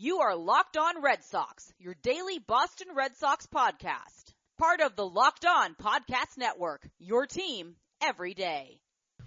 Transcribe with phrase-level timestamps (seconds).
[0.00, 4.32] You are Locked On Red Sox, your daily Boston Red Sox podcast.
[4.56, 8.78] Part of the Locked On Podcast Network, your team every day.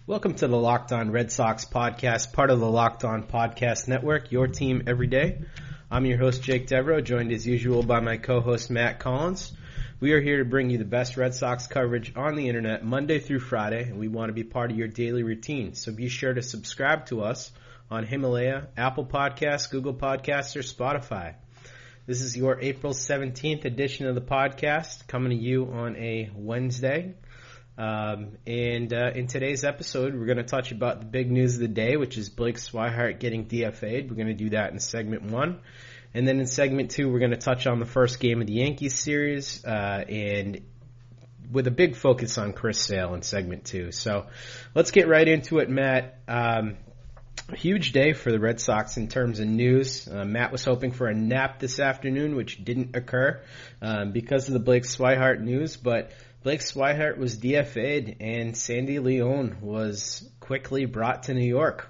[0.08, 4.32] Welcome to the Locked On Red Sox podcast, part of the Locked On Podcast Network,
[4.32, 5.42] your team every day.
[5.92, 9.52] I'm your host, Jake Devereaux, joined as usual by my co-host, Matt Collins.
[10.00, 13.20] We are here to bring you the best Red Sox coverage on the internet Monday
[13.20, 15.74] through Friday, and we want to be part of your daily routine.
[15.74, 17.52] So be sure to subscribe to us
[17.92, 21.36] on Himalaya, Apple Podcasts, Google Podcasts, or Spotify.
[22.08, 27.16] This is your April 17th edition of the podcast coming to you on a Wednesday.
[27.78, 31.60] Um, and uh, in today's episode, we're going to touch about the big news of
[31.60, 34.10] the day, which is Blake Swihart getting DFA'd.
[34.10, 35.60] We're going to do that in segment one.
[36.14, 38.54] And then in segment two, we're going to touch on the first game of the
[38.54, 40.62] Yankees series, uh, and
[41.52, 43.92] with a big focus on Chris Sale in segment two.
[43.92, 44.28] So
[44.74, 46.20] let's get right into it, Matt.
[46.28, 46.78] Um,
[47.54, 50.08] huge day for the Red Sox in terms of news.
[50.08, 53.42] Uh, Matt was hoping for a nap this afternoon, which didn't occur
[53.82, 56.12] um, because of the Blake Swihart news, but
[56.44, 61.90] Blake Swihart was DFA'd and Sandy Leon was quickly brought to New York.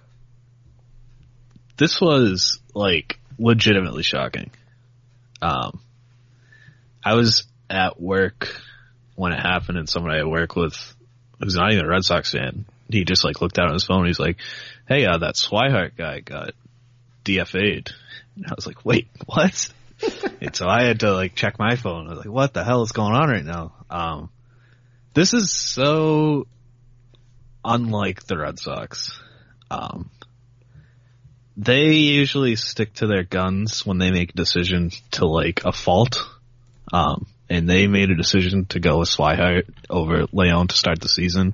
[1.77, 4.51] This was like legitimately shocking.
[5.41, 5.79] Um,
[7.03, 8.53] I was at work
[9.15, 10.95] when it happened, and someone I work with,
[11.39, 14.05] who's not even a Red Sox fan, he just like looked out on his phone.
[14.05, 14.37] He's like,
[14.87, 16.53] "Hey, uh, that Swihart guy got
[17.25, 17.91] DFA'd."
[18.35, 19.69] And I was like, "Wait, what?"
[20.41, 22.07] and so I had to like check my phone.
[22.07, 24.29] I was like, "What the hell is going on right now?" Um,
[25.13, 26.47] this is so
[27.63, 29.19] unlike the Red Sox.
[29.69, 30.09] Um,
[31.57, 36.27] they usually stick to their guns when they make a decision to like a fault.
[36.91, 41.09] Um, and they made a decision to go with Swihart over Leon to start the
[41.09, 41.53] season.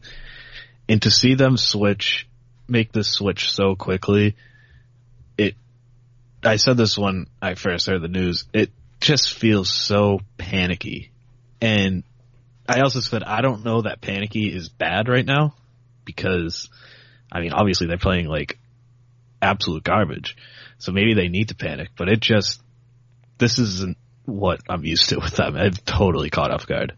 [0.89, 2.27] And to see them switch,
[2.67, 4.35] make this switch so quickly,
[5.37, 5.55] it,
[6.43, 11.11] I said this when I first heard the news, it just feels so panicky.
[11.61, 12.03] And
[12.67, 15.53] I also said I don't know that panicky is bad right now
[16.05, 16.69] because,
[17.31, 18.57] I mean, obviously they're playing like
[19.41, 20.35] absolute garbage.
[20.79, 22.61] So maybe they need to panic, but it just,
[23.37, 25.55] this isn't what I'm used to with them.
[25.55, 26.95] I'm totally caught off guard.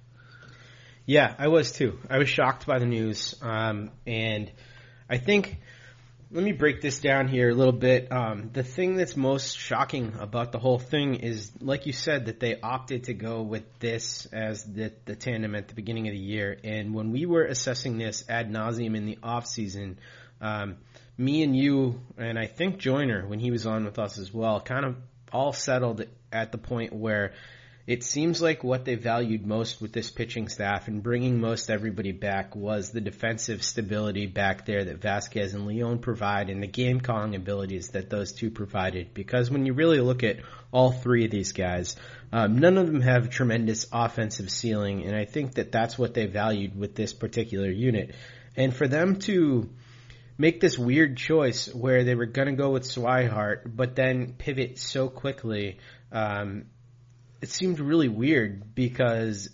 [1.09, 1.97] Yeah, I was too.
[2.07, 3.33] I was shocked by the news.
[3.41, 4.51] Um, and
[5.09, 5.57] I think,
[6.29, 8.11] let me break this down here a little bit.
[8.11, 12.39] Um, the thing that's most shocking about the whole thing is, like you said, that
[12.39, 16.19] they opted to go with this as the, the tandem at the beginning of the
[16.19, 16.55] year.
[16.63, 19.97] And when we were assessing this ad nauseum in the off season,
[20.41, 20.75] um,
[21.17, 24.61] me and you, and I think Joyner, when he was on with us as well,
[24.61, 24.95] kind of
[25.33, 27.33] all settled at the point where
[27.89, 32.11] it seems like what they valued most with this pitching staff and bringing most everybody
[32.11, 37.01] back was the defensive stability back there that Vazquez and Leon provide and the game
[37.01, 39.15] calling abilities that those two provided.
[39.15, 40.37] Because when you really look at
[40.71, 41.95] all three of these guys,
[42.31, 46.27] um, none of them have tremendous offensive ceiling, and I think that that's what they
[46.27, 48.13] valued with this particular unit.
[48.55, 49.67] And for them to
[50.37, 54.77] make this weird choice where they were going to go with Swihart, but then pivot
[54.77, 55.79] so quickly.
[56.11, 56.65] Um,
[57.41, 59.49] it seemed really weird because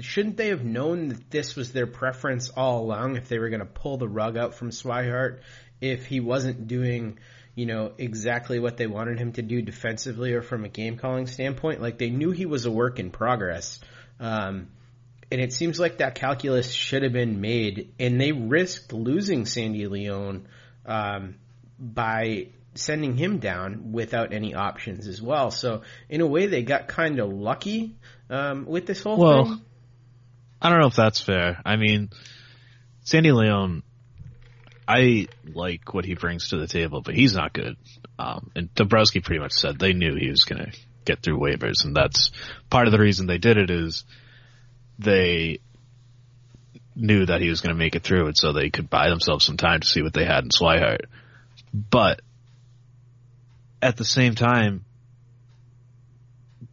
[0.00, 3.60] shouldn't they have known that this was their preference all along if they were going
[3.60, 5.40] to pull the rug out from Swihart
[5.80, 7.18] if he wasn't doing,
[7.54, 11.26] you know, exactly what they wanted him to do defensively or from a game calling
[11.26, 11.80] standpoint?
[11.80, 13.80] Like they knew he was a work in progress.
[14.18, 14.68] Um,
[15.32, 19.86] and it seems like that calculus should have been made, and they risked losing Sandy
[19.86, 20.48] Leon
[20.84, 21.36] um,
[21.78, 25.50] by sending him down without any options as well.
[25.50, 27.96] So in a way, they got kind of lucky
[28.28, 29.60] um, with this whole well, thing.
[30.62, 31.60] I don't know if that's fair.
[31.64, 32.10] I mean,
[33.02, 33.82] Sandy Leon,
[34.86, 37.76] I like what he brings to the table, but he's not good.
[38.18, 41.84] Um, and Dombrowski pretty much said they knew he was going to get through waivers,
[41.84, 42.30] and that's
[42.68, 44.04] part of the reason they did it is
[44.98, 45.60] they
[46.94, 49.44] knew that he was going to make it through, and so they could buy themselves
[49.44, 51.06] some time to see what they had in Swihart.
[51.72, 52.20] But
[53.82, 54.84] at the same time,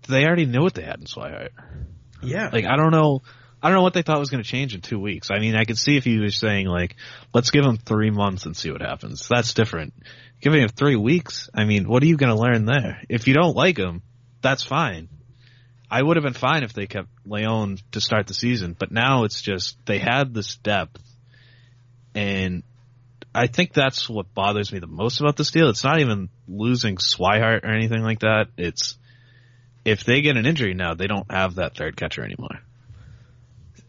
[0.07, 1.49] they already knew what they had in Swihart.
[2.21, 3.21] Yeah, Like I don't know,
[3.61, 5.29] I don't know what they thought was going to change in two weeks.
[5.31, 6.95] I mean, I could see if he was saying like,
[7.33, 9.27] let's give him three months and see what happens.
[9.27, 9.93] That's different.
[10.41, 13.01] Giving him three weeks, I mean, what are you going to learn there?
[13.09, 14.01] If you don't like him,
[14.41, 15.09] that's fine.
[15.89, 19.23] I would have been fine if they kept Leon to start the season, but now
[19.23, 21.01] it's just they had this depth,
[22.13, 22.63] and
[23.33, 25.69] I think that's what bothers me the most about this deal.
[25.69, 28.47] It's not even losing Swihart or anything like that.
[28.57, 28.97] It's
[29.85, 32.59] if they get an injury now, they don't have that third catcher anymore.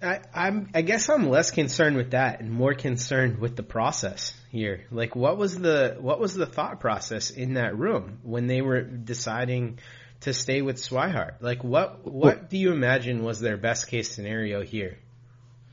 [0.01, 0.69] I, I'm.
[0.75, 4.85] I guess I'm less concerned with that and more concerned with the process here.
[4.93, 8.83] Like, what was the what was the thought process in that room when they were
[8.83, 9.81] deciding
[10.21, 11.41] to stay with Swihart?
[11.41, 14.99] Like, what what do you imagine was their best case scenario here?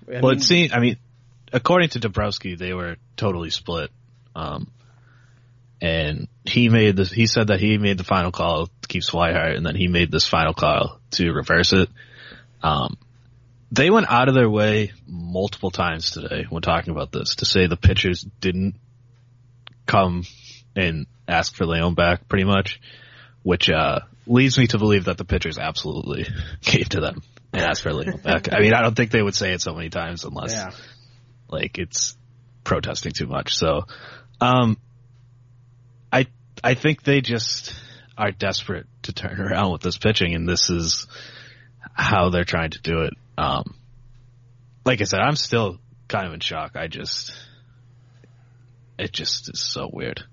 [0.08, 0.72] I well, mean, it seemed.
[0.72, 0.98] I mean,
[1.54, 3.92] according to Dombrowski, they were totally split.
[4.36, 4.72] Um,
[5.82, 7.12] and he made this.
[7.12, 10.12] He said that he made the final call to keep Swihart, and then he made
[10.12, 11.90] this final call to reverse it.
[12.64, 12.98] Um,
[13.72, 17.68] they went out of their way multiple times today when talking about this to say
[17.68, 18.76] the pitchers didn't
[19.86, 20.24] come
[20.76, 22.80] and ask for Leon back pretty much,
[23.44, 26.26] which, uh, leads me to believe that the pitchers absolutely
[26.62, 27.22] gave to them
[27.54, 28.52] and asked for Leon back.
[28.52, 30.72] I mean, I don't think they would say it so many times unless, yeah.
[31.50, 32.18] like, it's
[32.66, 33.56] protesting too much.
[33.56, 33.86] So,
[34.42, 34.78] um,
[36.12, 36.28] I,
[36.62, 37.74] I think they just
[38.18, 41.08] are desperate to turn around with this pitching and this is
[41.94, 43.14] how they're trying to do it.
[43.38, 43.76] Um,
[44.84, 45.80] like I said, I'm still
[46.10, 46.76] kind of in shock.
[46.76, 47.34] I just,
[49.00, 50.24] it just is so weird.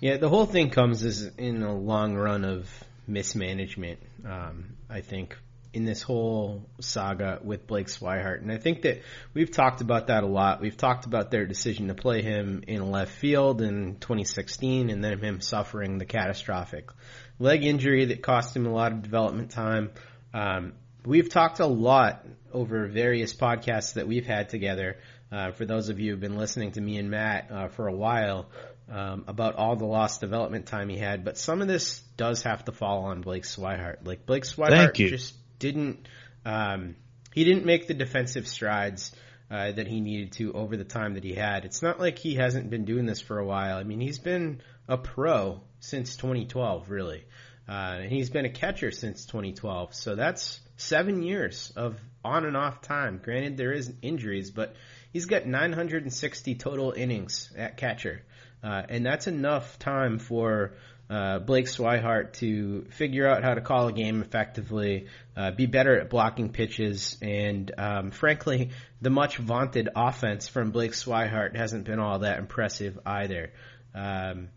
[0.00, 2.68] Yeah, the whole thing comes as in a long run of
[3.08, 3.98] mismanagement.
[4.24, 5.36] Um, I think
[5.72, 9.02] in this whole saga with Blake Swihart, and I think that
[9.34, 10.60] we've talked about that a lot.
[10.60, 15.18] We've talked about their decision to play him in left field in 2016, and then
[15.18, 16.90] him suffering the catastrophic
[17.38, 19.90] leg injury that cost him a lot of development time.
[20.34, 20.72] Um,
[21.08, 24.98] We've talked a lot over various podcasts that we've had together.
[25.32, 27.94] Uh, for those of you who've been listening to me and Matt uh, for a
[27.94, 28.50] while
[28.90, 32.64] um, about all the lost development time he had, but some of this does have
[32.66, 34.06] to fall on Blake Swihart.
[34.06, 34.70] Like Blake Swihart
[35.08, 36.06] just didn't
[36.44, 36.96] um,
[37.32, 39.12] he didn't make the defensive strides
[39.50, 41.64] uh, that he needed to over the time that he had.
[41.64, 43.76] It's not like he hasn't been doing this for a while.
[43.76, 47.24] I mean, he's been a pro since 2012, really.
[47.68, 49.94] Uh, and he's been a catcher since 2012.
[49.94, 53.20] So that's seven years of on and off time.
[53.22, 54.74] Granted, there is injuries, but
[55.12, 58.22] he's got 960 total innings at catcher.
[58.62, 60.74] Uh, and that's enough time for
[61.10, 65.06] uh, Blake Swihart to figure out how to call a game effectively,
[65.36, 68.70] uh, be better at blocking pitches, and um, frankly,
[69.00, 73.52] the much vaunted offense from Blake Swihart hasn't been all that impressive either.
[73.94, 74.48] Um,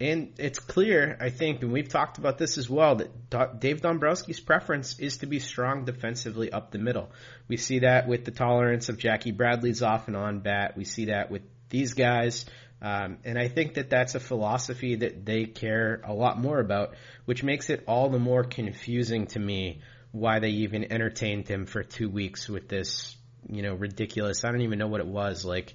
[0.00, 4.40] and it's clear, I think, and we've talked about this as well, that Dave Dombrowski's
[4.40, 7.10] preference is to be strong defensively up the middle.
[7.48, 10.74] We see that with the tolerance of Jackie Bradley's off and on bat.
[10.74, 12.46] We see that with these guys.
[12.82, 16.94] Um, and I think that that's a philosophy that they care a lot more about,
[17.26, 19.80] which makes it all the more confusing to me
[20.12, 23.16] why they even entertained him for two weeks with this,
[23.48, 24.44] you know, ridiculous.
[24.44, 25.44] I don't even know what it was.
[25.44, 25.74] Like,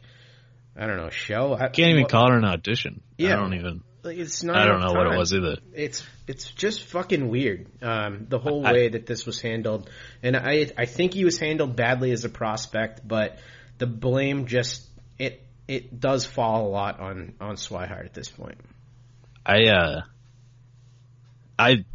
[0.76, 1.54] I don't know, show.
[1.54, 3.02] I can't even call it an audition.
[3.18, 3.34] Yeah.
[3.34, 3.84] I don't even.
[4.04, 4.58] It's not.
[4.58, 4.98] I don't know time.
[4.98, 5.58] what it was either.
[5.74, 7.68] It's it's just fucking weird.
[7.82, 9.90] Um, the whole I, way that this was handled,
[10.22, 13.40] and I I think he was handled badly as a prospect, but
[13.80, 14.88] the blame just
[15.18, 18.58] it it does fall a lot on on Swihart at this point.
[19.46, 20.02] I uh,
[21.58, 21.86] I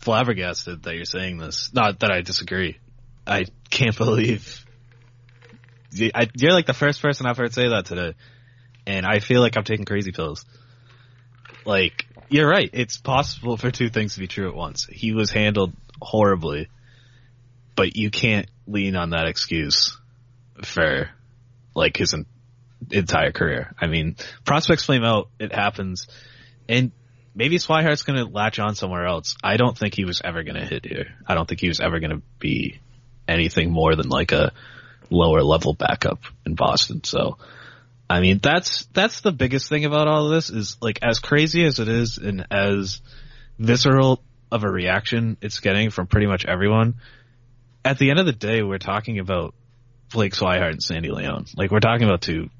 [0.00, 1.72] flabbergasted that you're saying this.
[1.72, 2.78] Not that I disagree.
[3.26, 4.64] I can't believe
[5.92, 8.14] you're like the first person I've heard say that today,
[8.86, 10.44] and I feel like I'm taking crazy pills.
[11.64, 12.70] Like, you're right.
[12.72, 14.86] It's possible for two things to be true at once.
[14.86, 16.68] He was handled horribly,
[17.76, 19.96] but you can't lean on that excuse
[20.62, 21.10] for
[21.74, 22.14] like his
[22.90, 23.74] entire career.
[23.80, 25.28] I mean, prospects flame out.
[25.38, 26.06] It happens.
[26.68, 26.92] And
[27.34, 29.36] maybe Swihart's going to latch on somewhere else.
[29.42, 31.14] I don't think he was ever going to hit here.
[31.26, 32.80] I don't think he was ever going to be
[33.28, 34.52] anything more than like a
[35.10, 37.04] lower level backup in Boston.
[37.04, 37.38] So,
[38.08, 41.64] I mean, that's, that's the biggest thing about all of this is like as crazy
[41.64, 43.00] as it is and as
[43.58, 46.94] visceral of a reaction it's getting from pretty much everyone.
[47.84, 49.54] At the end of the day, we're talking about
[50.12, 51.46] Blake Swihart and Sandy Leon.
[51.56, 52.50] Like we're talking about two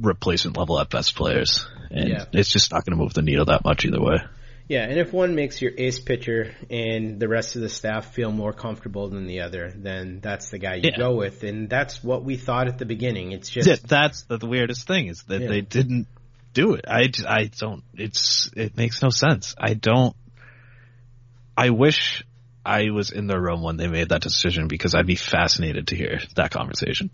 [0.00, 2.24] replacement level at best players and yeah.
[2.32, 4.18] it's just not going to move the needle that much either way.
[4.66, 8.32] Yeah, and if one makes your ace pitcher and the rest of the staff feel
[8.32, 10.98] more comfortable than the other, then that's the guy you yeah.
[10.98, 13.32] go with, and that's what we thought at the beginning.
[13.32, 15.48] It's just yeah, that's the, weirdest thing is that yeah.
[15.48, 16.06] they didn't
[16.54, 16.86] do it.
[16.88, 17.84] I I don't.
[17.92, 19.54] It's it makes no sense.
[19.58, 20.16] I don't.
[21.56, 22.24] I wish
[22.64, 25.96] I was in the room when they made that decision because I'd be fascinated to
[25.96, 27.10] hear that conversation.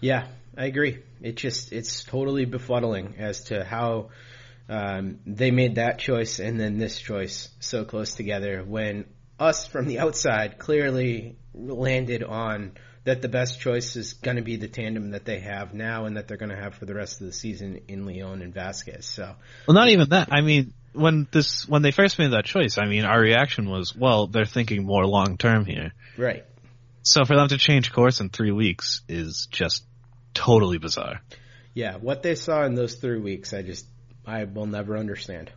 [0.00, 1.02] Yeah, I agree.
[1.20, 4.10] It just it's totally befuddling as to how
[4.68, 9.04] um, they made that choice and then this choice so close together when
[9.38, 12.72] us from the outside clearly landed on
[13.04, 16.16] that the best choice is going to be the tandem that they have now and
[16.16, 19.04] that they're going to have for the rest of the season in Leon and Vazquez.
[19.04, 19.34] So,
[19.68, 20.28] well, not even that.
[20.32, 23.94] I mean, when this when they first made that choice, I mean, our reaction was,
[23.94, 26.44] well, they're thinking more long term here, right?
[27.02, 29.84] So for them to change course in three weeks is just
[30.34, 31.20] totally bizarre.
[31.72, 33.86] Yeah, what they saw in those three weeks, I just
[34.26, 35.50] I will never understand.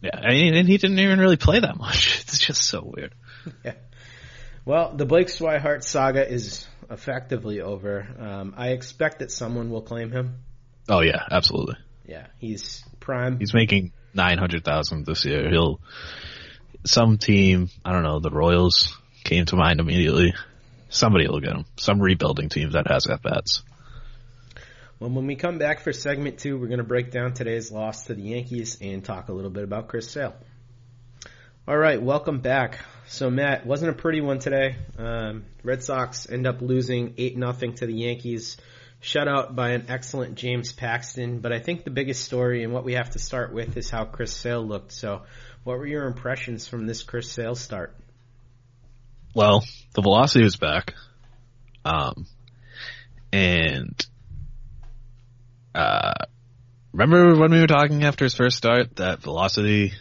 [0.00, 2.20] Yeah, I mean, and he didn't even really play that much.
[2.32, 3.14] It's just so weird.
[3.64, 3.74] Yeah.
[4.64, 8.06] Well, the Blake Swihart saga is effectively over.
[8.18, 10.36] Um, I expect that someone will claim him.
[10.88, 11.76] Oh yeah, absolutely.
[12.06, 13.40] Yeah, he's prime.
[13.40, 15.50] He's making nine hundred thousand this year.
[15.50, 15.80] He'll
[16.84, 20.34] some team, I don't know, the Royals came to mind immediately.
[20.88, 21.64] Somebody will get him.
[21.76, 23.62] Some rebuilding team that has at bats.
[25.02, 28.04] Well, when we come back for segment two, we're going to break down today's loss
[28.04, 30.32] to the Yankees and talk a little bit about Chris Sale.
[31.66, 32.78] All right, welcome back.
[33.08, 34.76] So Matt, wasn't a pretty one today.
[34.96, 38.58] Um, Red Sox end up losing eight nothing to the Yankees.
[39.00, 41.40] Shut out by an excellent James Paxton.
[41.40, 44.04] But I think the biggest story and what we have to start with is how
[44.04, 44.92] Chris Sale looked.
[44.92, 45.22] So,
[45.64, 47.96] what were your impressions from this Chris Sale start?
[49.34, 50.94] Well, the velocity was back,
[51.84, 52.24] um,
[53.32, 54.06] and
[55.74, 56.12] uh,
[56.92, 59.92] remember when we were talking after his first start that velocity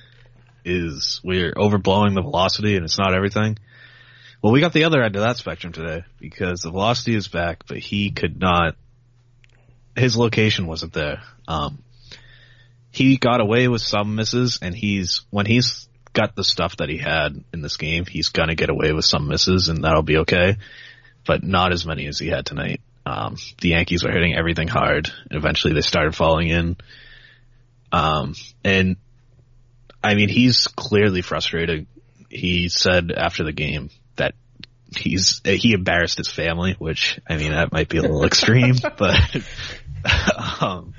[0.64, 3.58] is we're overblowing the velocity and it's not everything.
[4.42, 7.68] Well, we got the other end of that spectrum today because the velocity is back,
[7.68, 8.76] but he could not.
[9.96, 11.22] His location wasn't there.
[11.48, 11.84] Um,
[12.90, 16.98] he got away with some misses, and he's when he's got the stuff that he
[16.98, 20.58] had in this game, he's gonna get away with some misses, and that'll be okay.
[21.26, 22.82] But not as many as he had tonight.
[23.12, 26.78] Um, the Yankees were hitting everything hard, and eventually they started falling in.
[27.92, 28.96] Um, and
[30.02, 31.88] I mean, he's clearly frustrated.
[32.30, 34.34] He said after the game that
[34.96, 39.16] he's he embarrassed his family, which I mean that might be a little extreme, but
[40.62, 40.94] um,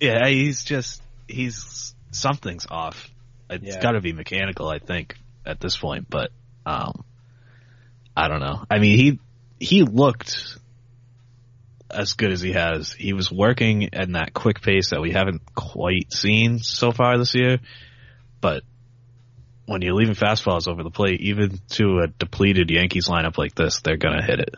[0.00, 3.10] yeah, he's just he's something's off.
[3.50, 3.80] It's Yeah.
[3.82, 6.08] got to be mechanical, I think, at this point.
[6.08, 6.30] But
[6.64, 7.04] um,
[8.16, 8.64] I don't know.
[8.70, 9.20] I mean, he
[9.60, 10.56] he looked
[11.92, 12.92] as good as he has.
[12.92, 17.34] He was working in that quick pace that we haven't quite seen so far this
[17.34, 17.58] year.
[18.40, 18.62] But
[19.66, 23.80] when you're leaving fastballs over the plate, even to a depleted Yankees lineup like this,
[23.80, 24.54] they're gonna hit it.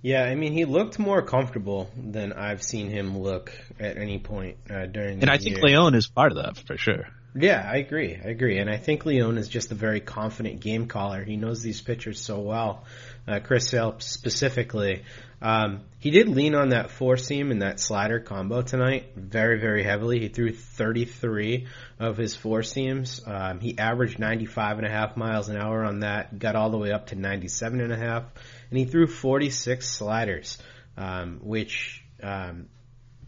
[0.00, 4.56] Yeah, I mean, he looked more comfortable than I've seen him look at any point
[4.70, 5.18] uh, during.
[5.18, 5.64] The And the I think year.
[5.64, 7.08] Leon is part of that for sure.
[7.34, 8.14] Yeah, I agree.
[8.14, 11.22] I agree, and I think Leon is just a very confident game caller.
[11.22, 12.84] He knows these pitchers so well.
[13.26, 15.04] Uh, Chris Sale specifically,
[15.42, 19.84] um, he did lean on that four seam and that slider combo tonight very, very
[19.84, 20.20] heavily.
[20.20, 21.66] He threw 33
[22.00, 23.20] of his four seams.
[23.26, 26.38] Um, he averaged 95 and a half miles an hour on that.
[26.38, 28.24] Got all the way up to 97 and a half,
[28.70, 30.58] and he threw 46 sliders,
[30.96, 32.68] um, which um,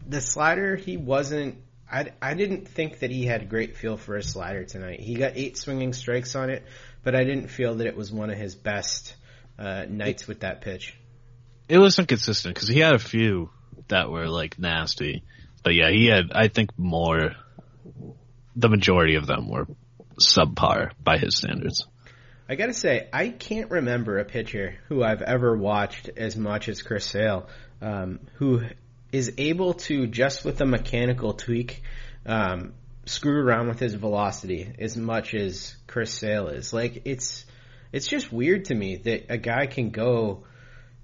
[0.05, 1.57] the slider he wasn't
[1.91, 5.01] I, I didn't think that he had a great feel for his slider tonight.
[5.01, 6.63] He got eight swinging strikes on it,
[7.03, 9.15] but I didn't feel that it was one of his best
[9.59, 10.95] uh, nights with that pitch.
[11.67, 13.49] It was inconsistent because he had a few
[13.89, 15.23] that were like nasty,
[15.63, 17.35] but yeah, he had I think more.
[18.55, 19.65] The majority of them were
[20.19, 21.87] subpar by his standards.
[22.49, 26.81] I gotta say, I can't remember a pitcher who I've ever watched as much as
[26.81, 27.47] Chris Sale,
[27.81, 28.61] um, who
[29.11, 31.83] is able to just with a mechanical tweak
[32.25, 32.73] um,
[33.05, 36.73] screw around with his velocity as much as Chris Sale is.
[36.73, 37.45] Like it's
[37.91, 40.45] it's just weird to me that a guy can go,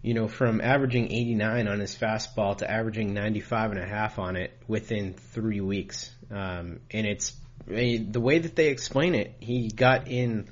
[0.02, 4.38] you know, from averaging 89 on his fastball to averaging 95 and a half on
[4.38, 6.10] it within three weeks.
[6.32, 7.34] Um, and it's
[7.68, 9.36] the way that they explain it.
[9.42, 10.48] He got in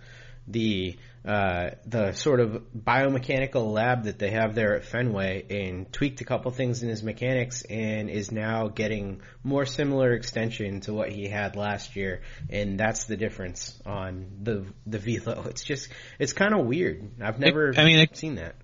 [0.48, 6.22] the uh, the sort of biomechanical lab that they have there at Fenway and tweaked
[6.22, 11.10] a couple things in his mechanics and is now getting more similar extension to what
[11.12, 15.44] he had last year and that's the difference on the the velo.
[15.50, 15.90] It's just
[16.20, 17.12] it's kind of weird.
[17.22, 18.56] I've never I mean, it- seen that.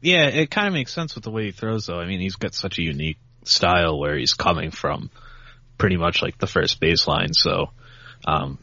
[0.00, 1.98] Yeah, it kind of makes sense with the way he throws, though.
[1.98, 5.10] I mean, he's got such a unique style where he's coming from
[5.78, 7.34] pretty much like the first baseline.
[7.34, 7.70] So,
[8.26, 8.58] um,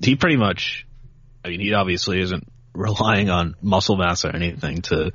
[0.00, 0.86] he pretty much,
[1.44, 5.12] I mean, he obviously isn't relying on muscle mass or anything to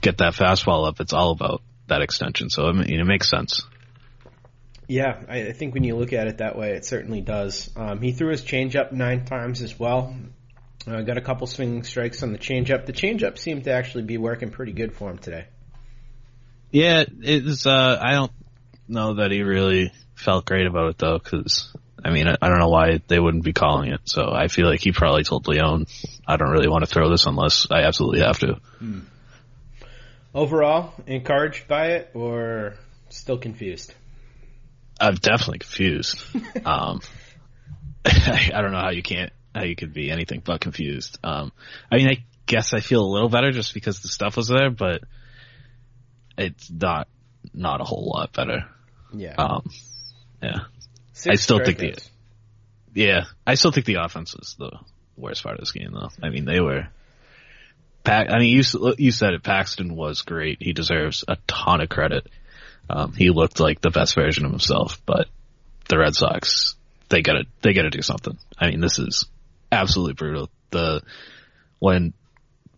[0.00, 1.00] get that fastball up.
[1.00, 2.50] It's all about that extension.
[2.50, 3.64] So, I mean, it makes sense.
[4.86, 7.70] Yeah, I, I think when you look at it that way, it certainly does.
[7.76, 10.14] Um, he threw his changeup nine times as well.
[10.86, 12.86] Uh, got a couple swinging strikes on the changeup.
[12.86, 15.46] The changeup seemed to actually be working pretty good for him today.
[16.70, 18.32] Yeah, it's, uh, I don't
[18.88, 22.68] know that he really felt great about it though, cause I mean, I, don't know
[22.68, 24.00] why they wouldn't be calling it.
[24.04, 25.86] So I feel like he probably told Leon,
[26.26, 28.60] I don't really want to throw this unless I absolutely have to.
[30.34, 32.74] Overall, encouraged by it or
[33.08, 33.94] still confused?
[35.00, 36.22] I'm definitely confused.
[36.64, 37.00] um,
[38.04, 41.18] I, I don't know how you can't, how you could be anything but confused.
[41.24, 41.52] Um,
[41.90, 44.70] I mean, I guess I feel a little better just because the stuff was there,
[44.70, 45.02] but
[46.36, 47.08] it's not
[47.54, 48.64] not a whole lot better.
[49.12, 49.34] Yeah.
[49.36, 49.70] Um,
[50.42, 50.60] yeah,
[51.18, 52.00] Six I still think the-
[52.94, 53.24] yeah.
[53.44, 54.70] I still think the offense was the
[55.16, 56.10] worst part of this game, though.
[56.22, 56.86] I mean, they were.
[58.06, 59.42] I mean, you you said it.
[59.42, 60.58] Paxton was great.
[60.60, 62.26] He deserves a ton of credit.
[62.88, 65.26] Um, he looked like the best version of himself, but
[65.88, 66.76] the Red Sox,
[67.08, 68.38] they gotta they gotta do something.
[68.56, 69.26] I mean, this is
[69.72, 70.48] absolutely brutal.
[70.70, 71.02] The
[71.80, 72.14] when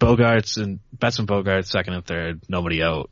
[0.00, 3.11] Bogaerts and Betts and Bogaerts second and third, nobody out,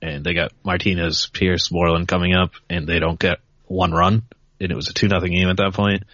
[0.00, 4.22] and they got Martinez, Pearce, Moreland coming up, and they don't get one run,
[4.60, 6.04] and it was a two nothing game at that point.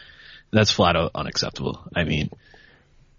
[0.52, 1.82] That's flat out unacceptable.
[1.94, 2.30] I mean,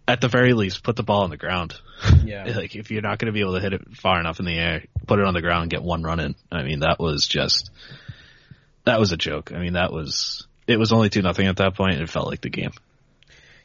[0.08, 1.76] at the very least, put the ball on the ground.
[2.26, 2.46] Yeah.
[2.56, 4.58] Like if you're not going to be able to hit it far enough in the
[4.58, 6.34] air, put it on the ground and get one run in.
[6.52, 7.70] I mean, that was just
[8.86, 9.52] that was a joke.
[9.54, 12.28] I mean, that was it was only two nothing at that point, and it felt
[12.28, 12.72] like the game.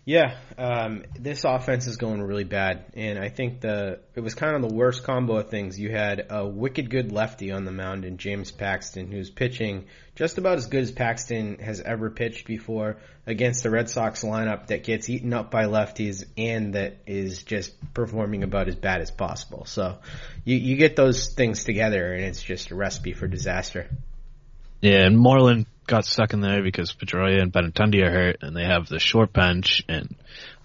[0.09, 4.55] Yeah, um, this offense is going really bad, and I think the it was kind
[4.55, 5.81] of the worst combo of things.
[5.81, 10.39] You had a wicked good lefty on the mound in James Paxton, who's pitching just
[10.39, 14.85] about as good as Paxton has ever pitched before against the Red Sox lineup that
[14.85, 19.65] gets eaten up by lefties and that is just performing about as bad as possible.
[19.65, 19.99] So
[20.45, 23.91] you you get those things together, and it's just a recipe for disaster.
[24.81, 28.65] Yeah, and Moreland got stuck in there because Pedroia and Benintendi are hurt, and they
[28.65, 29.83] have the short bench.
[29.89, 30.15] And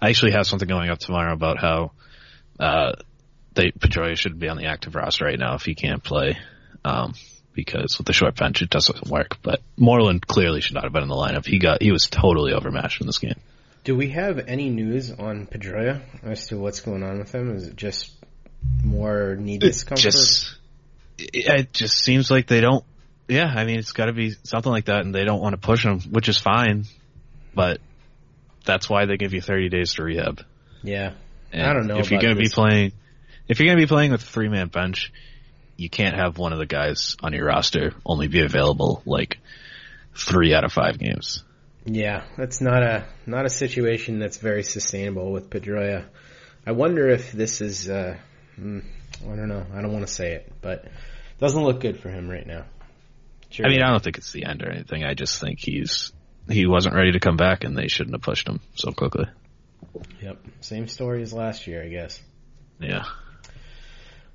[0.00, 1.92] I actually have something going up tomorrow about how
[2.58, 2.92] uh,
[3.54, 6.38] they Pedroia should be on the active roster right now if he can't play,
[6.84, 7.14] um,
[7.52, 9.38] because with the short bench it doesn't work.
[9.42, 11.46] But Moreland clearly should not have been in the lineup.
[11.46, 13.40] He got he was totally overmatched in this game.
[13.84, 17.56] Do we have any news on Pedroia as to what's going on with him?
[17.56, 18.12] Is it just
[18.84, 20.02] more knee discomfort?
[20.02, 20.56] Just
[21.18, 22.84] it, it just seems like they don't.
[23.32, 25.58] Yeah, I mean it's got to be something like that, and they don't want to
[25.58, 26.84] push him, which is fine.
[27.54, 27.80] But
[28.64, 30.44] that's why they give you 30 days to rehab.
[30.82, 31.12] yeah.
[31.52, 32.92] And I don't know if you're going to be playing.
[33.46, 35.12] If you're going to be playing with a three man bench,
[35.76, 39.38] you can't have one of the guys on your roster only be available like
[40.14, 41.44] three out of five games.
[41.84, 46.04] Yeah, that's not a not a situation that's very sustainable with Pedroia.
[46.66, 47.90] I wonder if this is.
[47.90, 48.16] Uh,
[48.58, 48.84] mm,
[49.24, 49.66] I don't know.
[49.74, 50.92] I don't want to say it, but it
[51.40, 52.64] doesn't look good for him right now.
[53.52, 53.66] Sure.
[53.66, 55.04] I mean, I don't think it's the end or anything.
[55.04, 56.12] I just think he's
[56.48, 59.26] he wasn't ready to come back, and they shouldn't have pushed him so quickly.
[60.20, 62.20] yep, same story as last year, I guess.
[62.80, 63.04] Yeah.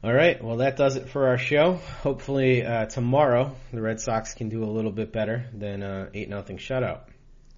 [0.03, 1.79] All right, well that does it for our show.
[2.03, 6.29] Hopefully uh, tomorrow the Red Sox can do a little bit better than uh, eight
[6.29, 7.01] nothing shutout.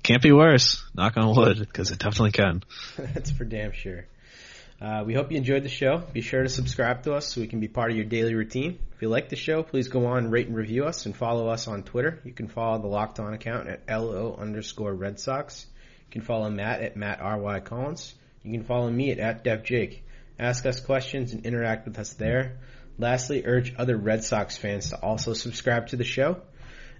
[0.01, 0.81] Can't be worse.
[0.95, 2.63] Knock on wood, because it definitely can.
[2.97, 4.05] That's for damn sure.
[4.81, 5.97] Uh, we hope you enjoyed the show.
[5.97, 8.79] Be sure to subscribe to us so we can be part of your daily routine.
[8.95, 11.67] If you like the show, please go on, rate and review us, and follow us
[11.67, 12.21] on Twitter.
[12.23, 15.65] You can follow the Locked On account at LO underscore Red Sox.
[16.07, 17.59] You can follow Matt at Matt R.Y.
[17.59, 18.13] Collins.
[18.43, 20.05] You can follow me at, at Dev Jake.
[20.39, 22.59] Ask us questions and interact with us there.
[22.97, 26.41] Lastly, urge other Red Sox fans to also subscribe to the show.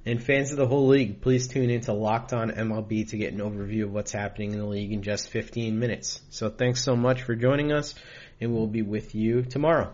[0.06, 3.34] And fans of the whole league, please tune in to Locked On MLB to get
[3.34, 6.22] an overview of what's happening in the league in just 15 minutes.
[6.30, 7.96] So thanks so much for joining us,
[8.40, 9.94] and we'll be with you tomorrow.